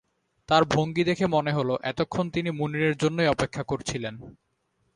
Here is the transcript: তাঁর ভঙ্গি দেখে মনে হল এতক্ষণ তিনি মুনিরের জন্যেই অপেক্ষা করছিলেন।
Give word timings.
তাঁর 0.49 0.63
ভঙ্গি 0.65 1.03
দেখে 1.03 1.25
মনে 1.27 1.51
হল 1.51 1.69
এতক্ষণ 1.83 2.25
তিনি 2.29 2.49
মুনিরের 2.51 2.95
জন্যেই 2.97 3.27
অপেক্ষা 3.27 3.63
করছিলেন। 3.63 4.15